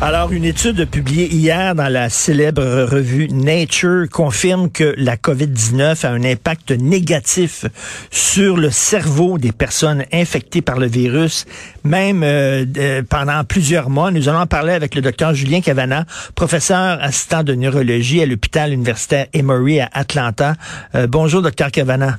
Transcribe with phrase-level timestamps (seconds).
[0.00, 6.10] Alors, une étude publiée hier dans la célèbre revue Nature confirme que la COVID-19 a
[6.10, 7.64] un impact négatif
[8.12, 11.46] sur le cerveau des personnes infectées par le virus,
[11.82, 14.12] même euh, pendant plusieurs mois.
[14.12, 16.04] Nous allons en parler avec le docteur Julien Cavana,
[16.36, 20.54] professeur assistant de neurologie à l'hôpital universitaire Emory à Atlanta.
[20.94, 22.18] Euh, bonjour, docteur Cavana.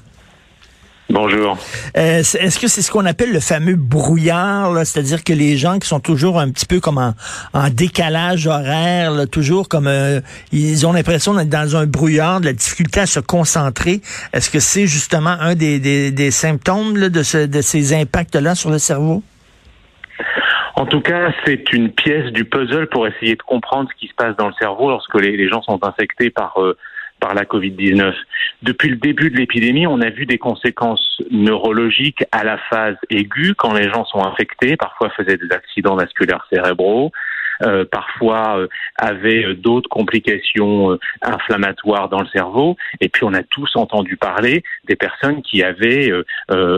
[1.11, 1.57] Bonjour.
[1.97, 4.85] Euh, Est-ce que c'est ce qu'on appelle le fameux brouillard, là?
[4.85, 7.15] c'est-à-dire que les gens qui sont toujours un petit peu comme en,
[7.53, 12.45] en décalage horaire, là, toujours comme euh, ils ont l'impression d'être dans un brouillard, de
[12.45, 14.01] la difficulté à se concentrer.
[14.33, 18.53] Est-ce que c'est justement un des, des, des symptômes là, de, ce, de ces impacts-là
[18.53, 19.23] sur le cerveau?
[20.75, 24.13] En tout cas, c'est une pièce du puzzle pour essayer de comprendre ce qui se
[24.13, 26.77] passe dans le cerveau lorsque les, les gens sont infectés par euh,
[27.19, 28.13] par la Covid-19.
[28.63, 33.55] Depuis le début de l'épidémie, on a vu des conséquences neurologiques à la phase aiguë
[33.55, 37.11] quand les gens sont infectés, parfois faisaient des accidents vasculaires cérébraux,
[37.61, 42.77] euh, parfois euh, avaient euh, d'autres complications inflammatoires dans le cerveau.
[43.01, 46.11] Et puis on a tous entendu parler des personnes qui avaient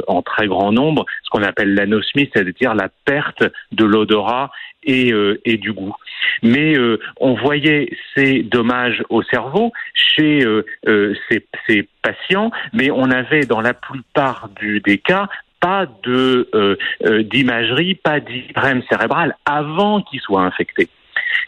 [0.07, 4.51] en très grand nombre ce qu'on appelle l'anosmie, c'est-à-dire la perte de l'odorat
[4.83, 5.11] et,
[5.57, 5.95] du goût.
[6.43, 6.75] Mais
[7.19, 10.45] on voyait ces dommages au cerveau chez
[10.85, 15.27] ces, ces patients, mais on avait dans la plupart du, des cas
[15.61, 20.89] pas de euh, euh, d'imagerie, pas d'IRM cérébral avant qu'ils soient infectés.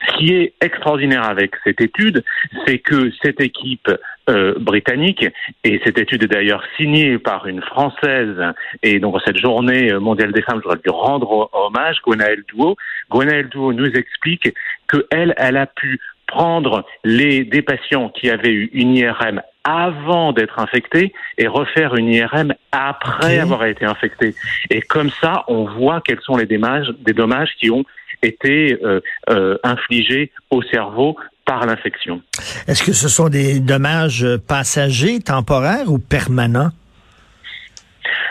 [0.07, 2.23] Ce qui est extraordinaire avec cette étude,
[2.65, 3.89] c'est que cette équipe
[4.29, 5.25] euh, britannique,
[5.63, 8.35] et cette étude est d'ailleurs signée par une Française,
[8.81, 12.77] et donc cette journée mondiale des femmes, je voudrais lui rendre hommage, Gwenaëlle Duo.
[13.09, 14.53] Gwenaëlle Duo nous explique
[14.87, 20.33] que elle, elle a pu prendre les des patients qui avaient eu une IRM avant
[20.33, 24.35] d'être infectés et refaire une IRM après avoir été infectés.
[24.69, 27.85] Et comme ça, on voit quels sont les dommages, des dommages qui ont
[28.21, 28.99] été euh,
[29.29, 31.15] euh, infligés au cerveau
[31.45, 32.21] par l'infection.
[32.67, 36.71] Est-ce que ce sont des dommages passagers, temporaires ou permanents?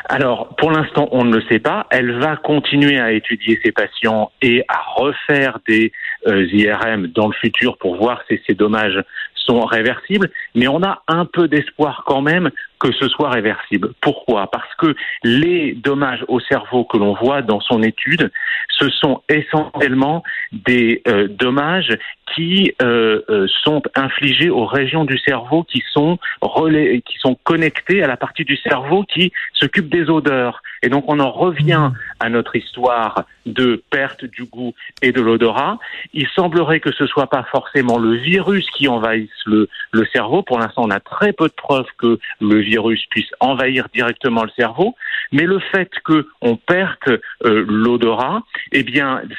[0.09, 1.87] Alors, pour l'instant, on ne le sait pas.
[1.91, 5.91] Elle va continuer à étudier ces patients et à refaire des euh,
[6.27, 9.03] IRM dans le futur pour voir si ces dommages
[9.35, 10.31] sont réversibles.
[10.55, 12.51] Mais on a un peu d'espoir quand même
[12.83, 13.93] que ce soit réversible.
[14.01, 14.51] Pourquoi?
[14.51, 18.33] Parce que les dommages au cerveau que l'on voit dans son étude,
[18.77, 21.97] ce sont essentiellement des euh, dommages
[22.35, 28.09] qui euh, euh, sont infligés aux régions du cerveau qui sont qui sont connectées à
[28.09, 30.63] la partie du cerveau qui s'occupe des odeurs.
[30.83, 35.79] Et donc on en revient à notre histoire de perte du goût et de l'odorat.
[36.15, 40.43] Il semblerait que ce soit pas forcément le virus qui envahisse le, le cerveau.
[40.43, 42.72] Pour l'instant, on a très peu de preuves que le virus
[43.11, 44.95] puisse envahir directement le cerveau.
[45.33, 48.85] Mais le fait que on perde euh, l'odorat, eh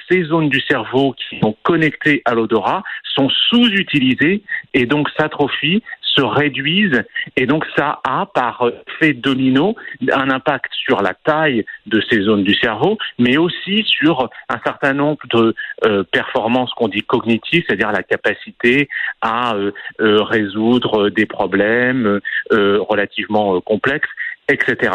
[0.10, 2.84] ces zones du cerveau qui sont connectées à l'odorat
[3.16, 4.44] sont sous-utilisées
[4.74, 5.84] et donc s'atrophient,
[6.16, 7.04] se réduisent
[7.36, 8.66] et donc ça a par
[9.00, 9.76] fait domino
[10.12, 14.94] un impact sur la taille de ces zones du cerveau, mais aussi sur un certain
[14.94, 18.90] nombre de euh, performances qu'on dit cognitives, c'est-à-dire la capacité
[19.22, 19.72] à euh,
[20.02, 22.20] euh, résoudre des problèmes
[22.52, 24.10] euh, relativement euh, complexes,
[24.48, 24.94] etc.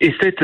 [0.00, 0.42] Et cette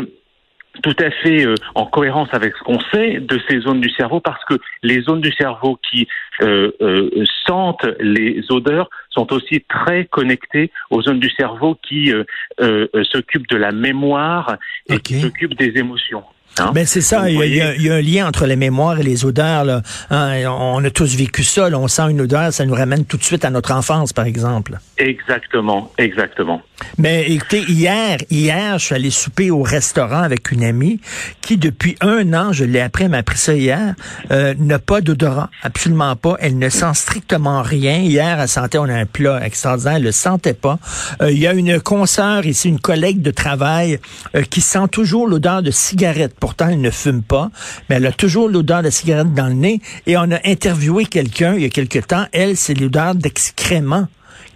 [0.83, 4.21] tout à fait euh, en cohérence avec ce qu'on sait de ces zones du cerveau
[4.21, 6.09] parce que les zones du cerveau qui
[6.43, 12.25] euh, euh, sentent les odeurs sont aussi très connectées aux zones du cerveau qui euh,
[12.61, 14.57] euh, s'occupent de la mémoire
[14.89, 16.25] et qui s'occupent des émotions.
[16.59, 16.73] Hein?
[16.75, 18.29] Ben c'est ça, il y, a, il y a- voyez- il y a un lien
[18.29, 19.65] entre les mémoires et les odeurs.
[19.65, 19.83] Là.
[20.11, 21.69] Hein, on a tous vécu ça.
[21.71, 21.79] là.
[21.79, 24.79] On sent une odeur, ça nous ramène tout de suite à notre enfance, par exemple.
[24.97, 26.63] Exactement, exactement.
[26.97, 31.01] Mais écoutez, hier, hier, je suis allé souper au restaurant avec une amie
[31.41, 33.95] qui, depuis un an, je l'ai appris, elle m'a appris ça hier,
[34.31, 36.37] euh, n'a pas d'odorat, absolument pas.
[36.41, 37.99] Elle ne sent strictement rien.
[37.99, 40.79] Hier, elle sentait, on a un plat extraordinaire, elle le sentait pas.
[41.23, 43.99] Euh, Il y a une consoeur ici, une collègue de travail,
[44.35, 46.35] euh, qui sent toujours l'odeur de cigarette.
[46.41, 47.51] Pourtant, elle ne fume pas,
[47.89, 49.81] mais elle a toujours l'odeur de cigarette dans le nez.
[50.07, 52.27] Et on a interviewé quelqu'un il y a quelque temps.
[52.33, 54.07] Elle, c'est l'odeur d'excrément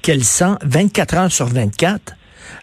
[0.03, 2.15] qu'elle sent 24 heures sur 24.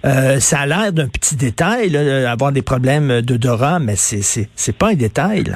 [0.05, 4.49] Euh, ça a l'air d'un petit détail, là, avoir des problèmes d'odorat, mais c'est c'est
[4.55, 5.51] c'est pas un détail.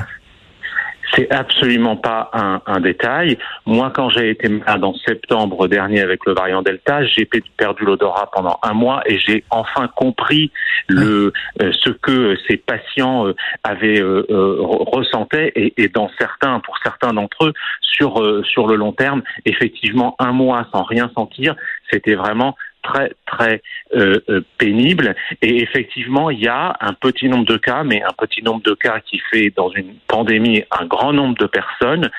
[1.15, 3.37] C'est absolument pas un, un détail.
[3.67, 7.85] Moi, quand j'ai été malade en septembre dernier avec le variant Delta, j'ai pe- perdu
[7.85, 10.51] l'odorat pendant un mois et j'ai enfin compris
[10.87, 11.31] le
[11.61, 16.59] euh, ce que ces patients euh, avaient euh, euh, re- ressentaient et, et dans certains,
[16.61, 21.11] pour certains d'entre eux, sur euh, sur le long terme, effectivement, un mois sans rien
[21.15, 21.55] sentir,
[21.91, 23.61] c'était vraiment très très
[23.95, 24.19] euh,
[24.57, 25.15] pénible.
[25.41, 28.73] Et effectivement, il y a un petit nombre de cas, mais un petit nombre de
[28.73, 32.11] cas qui fait dans une pandémie un grand nombre de personnes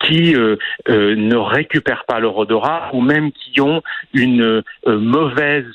[0.00, 0.56] qui euh,
[0.88, 3.82] euh, ne récupèrent pas leur odorat ou même qui ont
[4.14, 5.66] une euh, mauvaise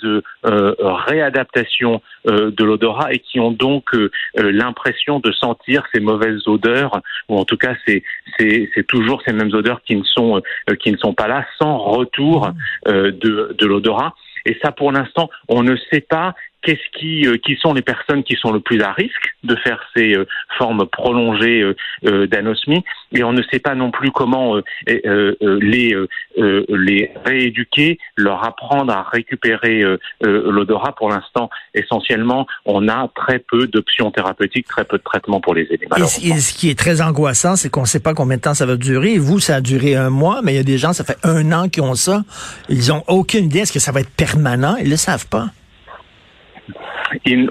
[0.43, 3.95] réadaptation de l'odorat et qui ont donc
[4.35, 8.03] l'impression de sentir ces mauvaises odeurs ou en tout cas c'est
[8.37, 10.41] c'est toujours ces mêmes odeurs qui ne sont
[10.79, 12.51] qui ne sont pas là sans retour
[12.85, 14.13] de de l'odorat.
[14.45, 18.23] Et ça, pour l'instant, on ne sait pas qu'est-ce qui, euh, qui sont les personnes
[18.23, 20.25] qui sont le plus à risque de faire ces euh,
[20.57, 21.73] formes prolongées
[22.05, 25.95] euh, d'anosmie, et on ne sait pas non plus comment les
[26.37, 29.83] les rééduquer, leur apprendre à récupérer
[30.21, 30.95] l'odorat.
[30.95, 35.67] Pour l'instant, essentiellement, on a très peu d'options thérapeutiques, très peu de traitements pour les
[35.69, 35.87] aider.
[35.97, 38.65] Et, ce qui est très angoissant, c'est qu'on ne sait pas combien de temps ça
[38.65, 39.17] va durer.
[39.17, 41.51] Vous, ça a duré un mois, mais il y a des gens, ça fait un
[41.51, 42.23] an qui ont ça.
[42.69, 43.59] Ils ont aucune idée.
[43.59, 44.75] Est-ce que ça va être permanent?
[44.77, 45.49] Ils le savent pas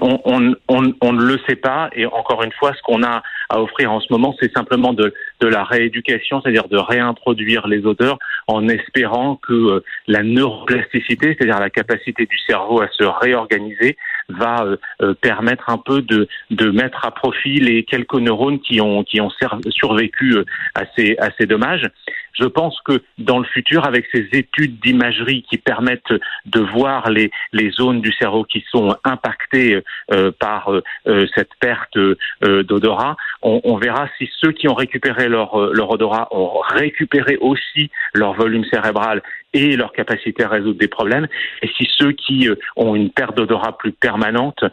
[0.01, 1.89] on, on, on, on, ne le sait pas.
[1.93, 5.13] Et encore une fois, ce qu'on a à offrir en ce moment, c'est simplement de,
[5.41, 8.17] de la rééducation, c'est-à-dire de réintroduire les odeurs
[8.47, 13.97] en espérant que euh, la neuroplasticité, c'est-à-dire la capacité du cerveau à se réorganiser,
[14.29, 18.81] va euh, euh, permettre un peu de, de mettre à profit les quelques neurones qui
[18.81, 19.31] ont, qui ont
[19.69, 20.37] survécu
[20.75, 21.87] à ces, à ces dommages.
[22.33, 26.13] Je pense que dans le futur, avec ces études d'imagerie qui permettent
[26.45, 27.31] de voir les,
[27.71, 29.81] zones du cerveau qui sont impactées
[30.11, 32.15] euh, par euh, cette perte euh,
[32.63, 38.65] d'odorat, on, verra si ceux qui ont récupéré leur odorat ont récupéré aussi leur volume
[38.65, 39.21] cérébral
[39.53, 41.27] et leur capacité à résoudre des problèmes,
[41.61, 44.63] et si ceux qui ont une perte d'odorat plus permanente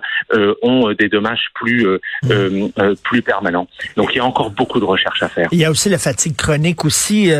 [0.63, 1.87] ont des dommages plus
[2.23, 2.69] mmh.
[3.05, 3.69] plus permanents.
[3.97, 5.49] Donc il y a encore beaucoup de recherches à faire.
[5.53, 7.31] Il y a aussi la fatigue chronique aussi.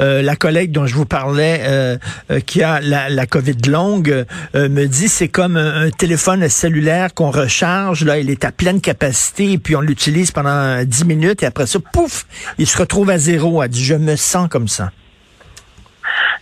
[0.00, 1.96] Euh, la collègue dont je vous parlais, euh,
[2.30, 7.30] euh, qui a la, la COVID longue, me dit c'est comme un, téléphone cellulaire qu'on
[7.30, 8.04] recharge.
[8.04, 11.66] Là, il est à pleine capacité et puis on l'utilise pendant 10 minutes et après
[11.66, 12.24] ça, pouf,
[12.58, 13.62] il se retrouve à zéro.
[13.62, 14.90] Elle dit je me sens comme ça.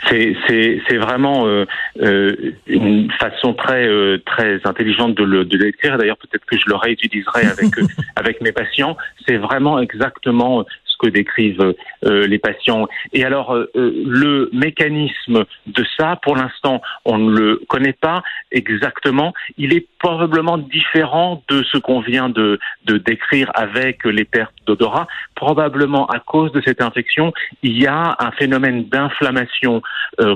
[0.08, 1.46] C'est vraiment
[2.66, 3.88] une façon très
[4.26, 5.98] très intelligente de le de l'écrire.
[5.98, 7.74] D'ailleurs, peut-être que je le réutiliserai avec
[8.16, 8.96] avec mes patients.
[9.26, 10.64] C'est vraiment exactement
[10.96, 11.74] que décrivent
[12.04, 12.86] euh, les patients.
[13.12, 18.22] Et alors, euh, euh, le mécanisme de ça, pour l'instant, on ne le connaît pas
[18.52, 19.32] exactement.
[19.58, 25.06] Il est probablement différent de ce qu'on vient de, de décrire avec les pertes d'odorat.
[25.34, 27.32] Probablement à cause de cette infection,
[27.62, 29.82] il y a un phénomène d'inflammation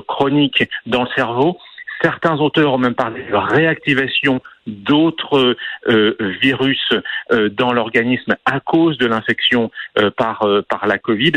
[0.07, 1.57] chronique dans le cerveau
[2.01, 5.55] Certains auteurs ont même parlé de réactivation d'autres
[5.87, 6.93] euh, virus
[7.31, 11.33] euh, dans l'organisme à cause de l'infection euh, par par la Covid.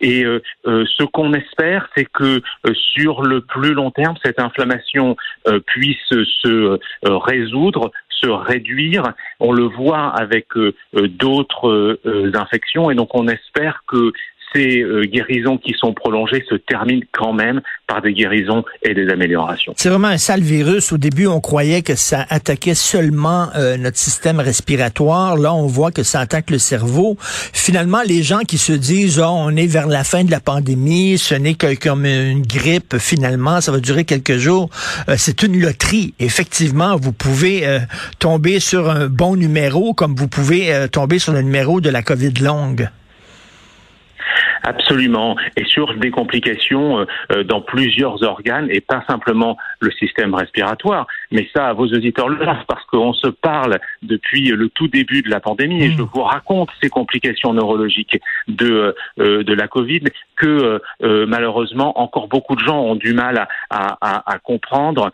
[0.00, 0.24] Et
[0.64, 2.42] ce qu'on espère, c'est que
[2.74, 5.16] sur le plus long terme, cette inflammation
[5.66, 9.14] puisse se résoudre, se réduire.
[9.40, 10.48] On le voit avec
[10.92, 11.98] d'autres
[12.34, 14.12] infections, et donc on espère que
[14.52, 19.08] ces euh, guérisons qui sont prolongées se terminent quand même par des guérisons et des
[19.08, 19.74] améliorations.
[19.76, 20.92] C'est vraiment un sale virus.
[20.92, 25.36] Au début, on croyait que ça attaquait seulement euh, notre système respiratoire.
[25.36, 27.16] Là, on voit que ça attaque le cerveau.
[27.20, 31.18] Finalement, les gens qui se disent, oh, on est vers la fin de la pandémie,
[31.18, 34.70] ce n'est que comme une grippe, finalement, ça va durer quelques jours.
[35.08, 36.14] Euh, c'est une loterie.
[36.18, 37.78] Effectivement, vous pouvez
[38.18, 42.32] tomber sur un bon numéro comme vous pouvez tomber sur le numéro de la COVID
[42.40, 42.88] longue.
[44.62, 45.36] Absolument.
[45.56, 51.06] Et sur des complications euh, euh, dans plusieurs organes et pas simplement le système respiratoire.
[51.30, 55.30] Mais ça, vos auditeurs le savent parce qu'on se parle depuis le tout début de
[55.30, 56.10] la pandémie et je mmh.
[56.12, 60.02] vous raconte ces complications neurologiques de, euh, de la Covid
[60.36, 65.10] que malheureusement encore beaucoup de gens ont du mal à, à, à comprendre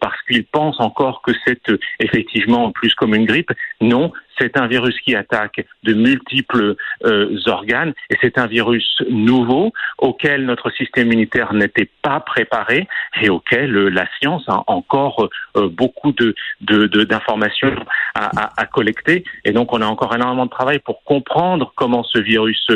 [0.00, 3.50] parce qu'ils pensent encore que c'est effectivement plus comme une grippe.
[3.80, 9.72] Non, c'est un virus qui attaque de multiples euh, organes et c'est un virus nouveau
[9.98, 12.86] auquel notre système immunitaire n'était pas préparé
[13.22, 17.74] et auquel euh, la science a encore euh, beaucoup de, d'informations
[18.14, 19.24] à, à, collecter.
[19.44, 22.70] Et donc on a encore énormément de travail pour comprendre comment ce virus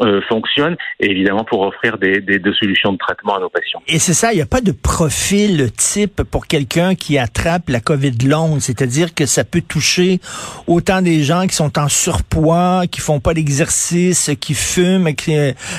[0.00, 3.80] euh, fonctionne et évidemment pour offrir des, des, des, solutions de traitement à nos patients.
[3.86, 7.80] Et c'est ça, il n'y a pas de profil type pour quelqu'un qui attrape la
[7.80, 10.18] COVID longue, c'est-à-dire que ça peut toucher
[10.66, 15.36] autant des gens qui sont en surpoids, qui font pas d'exercice, qui fument, qui,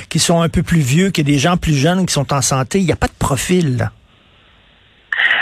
[0.10, 2.80] qui sont un peu plus vieux que des gens plus jeunes qui sont en santé.
[2.80, 3.78] Il n'y a pas de profil.
[3.78, 3.92] Là.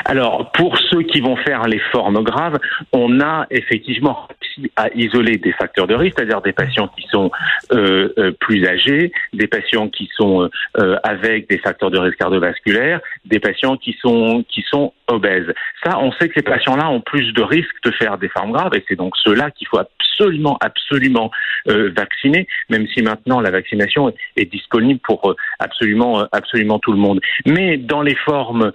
[0.05, 2.59] Alors, pour ceux qui vont faire les formes graves,
[2.93, 4.27] on a effectivement
[4.75, 7.31] à isoler des facteurs de risque, c'est-à-dire des patients qui sont
[7.71, 12.99] euh, euh, plus âgés, des patients qui sont euh, avec des facteurs de risque cardiovasculaire,
[13.25, 15.51] des patients qui sont qui sont obèses.
[15.83, 18.73] Ça, on sait que ces patients-là ont plus de risques de faire des formes graves,
[18.75, 21.29] et c'est donc ceux-là qu'il faut absolument, absolument
[21.67, 27.19] vacciner, même si maintenant la vaccination est, disponible pour absolument, absolument tout le monde.
[27.45, 28.71] Mais dans les formes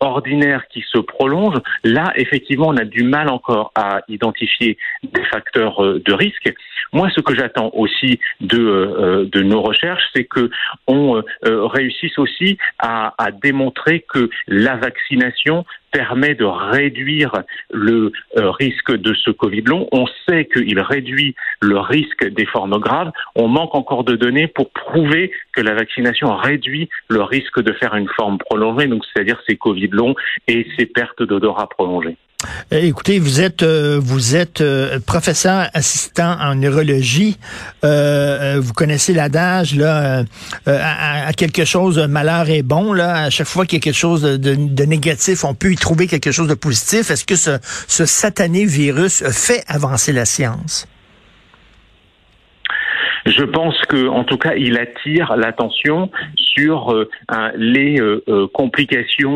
[0.00, 4.76] ordinaires qui se prolongent, là, effectivement, on a du mal encore à identifier
[5.24, 6.52] facteurs euh, de risque.
[6.92, 10.50] Moi, ce que j'attends aussi de, euh, de nos recherches, c'est que
[10.86, 17.32] on euh, réussisse aussi à, à démontrer que la vaccination permet de réduire
[17.72, 19.88] le risque de ce Covid long.
[19.90, 23.10] On sait qu'il réduit le risque des formes graves.
[23.34, 27.96] On manque encore de données pour prouver que la vaccination réduit le risque de faire
[27.96, 30.14] une forme prolongée, donc c'est-à-dire ces Covid longs
[30.46, 32.16] et ces pertes d'odorat prolongées.
[32.72, 37.36] Euh, écoutez, vous êtes euh, vous êtes euh, professeur assistant en neurologie.
[37.82, 40.24] vous connaissez l'adage là,
[40.66, 43.24] à, quelque chose malheur est bon là.
[43.24, 46.32] À chaque fois qu'il y a quelque chose de, négatif, on peut y trouver quelque
[46.32, 47.10] chose de positif.
[47.10, 50.86] Est-ce que ce, ce satané virus fait avancer la science?
[53.26, 56.10] Je pense que, en tout cas, il attire l'attention
[56.60, 57.08] sur euh,
[57.56, 59.30] les euh, euh, complications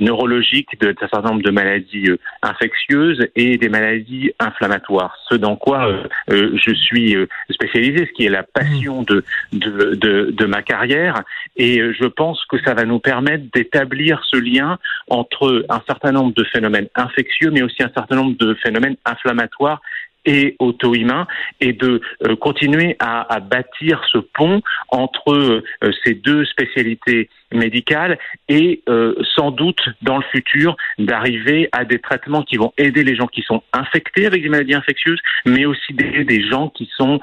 [0.00, 2.08] neurologiques d'un certain nombre de maladies
[2.42, 5.16] infectieuses et des maladies inflammatoires.
[5.28, 5.88] Ce dans quoi
[6.28, 7.16] je suis
[7.50, 11.22] spécialisé, ce qui est la passion de, de, de, de ma carrière.
[11.56, 16.34] Et je pense que ça va nous permettre d'établir ce lien entre un certain nombre
[16.34, 19.80] de phénomènes infectieux, mais aussi un certain nombre de phénomènes inflammatoires
[20.24, 21.26] et auto-humain
[21.60, 25.62] et de euh, continuer à, bâtir ce pont entre euh,
[26.04, 32.42] ces deux spécialités médicales et euh, sans doute dans le futur d'arriver à des traitements
[32.42, 36.24] qui vont aider les gens qui sont infectés avec des maladies infectieuses, mais aussi d'aider
[36.24, 37.20] des gens qui sont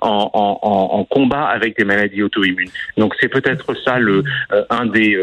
[0.00, 2.70] en, en, combat avec des maladies auto-immunes.
[2.96, 4.22] Donc c'est peut-être ça le
[4.70, 5.18] un des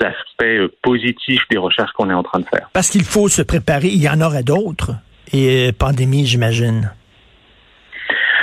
[0.00, 2.70] aspects positifs des recherches qu'on est en train de faire.
[2.72, 4.92] Parce qu'il faut se préparer, il y en aurait d'autres
[5.32, 6.92] et euh, pandémie, j'imagine.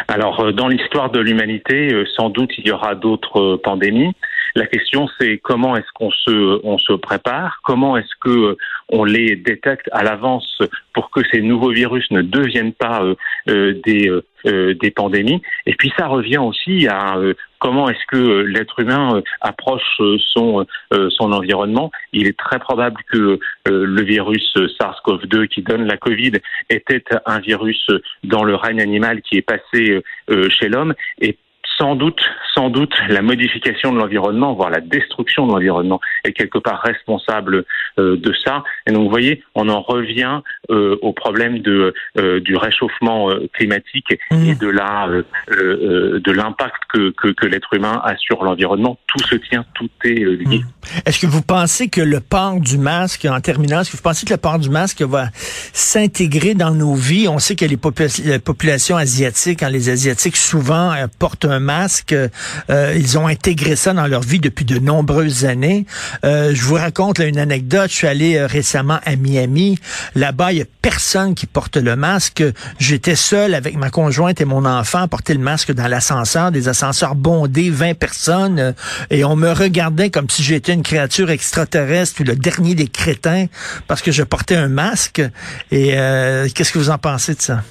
[0.08, 4.13] Alors, euh, dans l'histoire de l'humanité, euh, sans doute il y aura d'autres pandémies.
[4.56, 8.58] La question, c'est comment est-ce qu'on se, on se prépare, comment est-ce que
[8.89, 10.62] on les détecte à l'avance
[10.94, 13.03] pour que ces nouveaux virus ne deviennent pas
[13.46, 14.12] des,
[14.46, 15.44] des pandémies?
[15.67, 17.17] Et puis ça revient aussi à
[17.59, 20.01] comment est-ce que l'être humain approche
[20.33, 21.91] son, son environnement.
[22.13, 26.33] Il est très probable que le virus SARS-CoV-2 qui donne la Covid
[26.69, 27.87] était un virus
[28.23, 30.01] dans le règne animal qui est passé
[30.49, 30.93] chez l'homme
[31.77, 32.22] sans doute,
[32.53, 37.65] sans doute, la modification de l'environnement, voire la destruction de l'environnement, est quelque part responsable
[38.00, 38.63] euh, de ça.
[38.88, 40.41] Et donc, vous voyez, on en revient
[40.72, 44.57] euh, au problème de euh, du réchauffement climatique et mmh.
[44.57, 45.07] de la
[45.50, 48.98] de l'impact que, que, que l'être humain a sur l'environnement.
[49.07, 50.60] Tout se tient, tout est lié.
[50.60, 51.05] Mmh.
[51.05, 54.25] Est-ce que vous pensez que le port du masque, en terminant, est-ce que vous pensez
[54.25, 57.27] que le port du masque va s'intégrer dans nos vies?
[57.27, 62.15] On sait que les, populations asiatiques, hein, les asiatiques souvent portent un masque.
[62.69, 65.86] Euh, ils ont intégré ça dans leur vie depuis de nombreuses années.
[66.24, 67.89] Euh, je vous raconte une anecdote.
[67.89, 69.77] Je suis allé euh, récemment à Miami.
[70.15, 72.41] Là-bas, il y a personne qui porte le masque.
[72.79, 76.69] J'étais seul avec ma conjointe et mon enfant à porter le masque dans l'ascenseur, des
[76.69, 78.74] ascenseurs bondés, 20 personnes,
[79.09, 83.47] et on me regardait comme si j'étais une créature extraterrestre ou le dernier des crétins
[83.88, 85.21] parce que je portais un masque.
[85.71, 85.89] Et
[86.53, 87.62] qu'est-ce que vous en pensez de ça?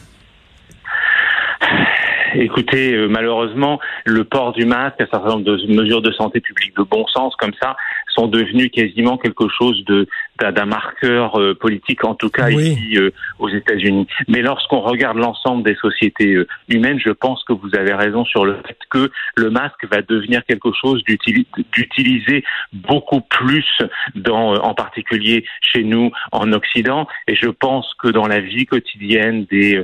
[2.38, 6.76] Écoutez, euh, malheureusement, le port du masque, un certain nombre de mesures de santé publique
[6.76, 7.76] de bon sens comme ça,
[8.16, 10.08] sont devenus quasiment quelque chose de
[10.38, 14.06] d'un marqueur euh, politique, en tout cas ici euh, aux États-Unis.
[14.28, 16.37] Mais lorsqu'on regarde l'ensemble des sociétés
[16.68, 20.44] humaines, je pense que vous avez raison sur le fait que le masque va devenir
[20.44, 22.44] quelque chose d'utilisé
[22.75, 23.66] beaucoup plus
[24.14, 27.06] dans, en particulier chez nous en Occident.
[27.28, 29.82] Et je pense que dans la vie quotidienne des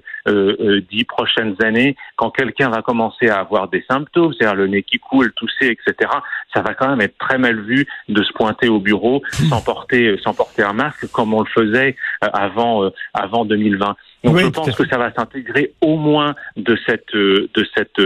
[0.90, 4.98] dix prochaines années, quand quelqu'un va commencer à avoir des symptômes, c'est-à-dire le nez qui
[4.98, 6.10] coule, tousser, etc.,
[6.54, 10.16] ça va quand même être très mal vu de se pointer au bureau sans porter,
[10.22, 11.96] sans porter un masque comme on le faisait
[12.32, 13.96] avant, euh, avant 2020.
[14.24, 18.00] Donc je pense que ça va s'intégrer au moins de cette euh, de cette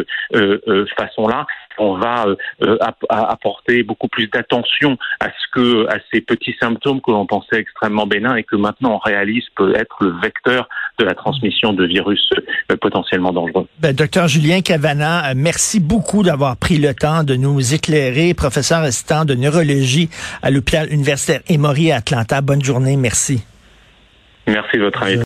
[0.97, 1.47] façon-là.
[1.79, 2.25] On va
[3.11, 8.07] apporter beaucoup plus d'attention à ce que à ces petits symptômes que l'on pensait extrêmement
[8.07, 12.31] bénins et que maintenant on réalise peut être le vecteur de la transmission de virus
[12.81, 13.67] potentiellement dangereux.
[13.79, 19.27] Ben, docteur Julien Cavana, merci beaucoup d'avoir pris le temps de nous éclairer, professeur assistant
[19.27, 20.09] de neurologie
[20.43, 22.41] à l'hôpital universitaire Emory à Atlanta.
[22.41, 23.45] Bonne journée, merci.
[24.47, 25.25] Merci de votre invitation.